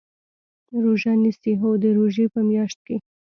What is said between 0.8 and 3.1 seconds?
روژه نیسئ؟ هو، د روژی په میاشت کې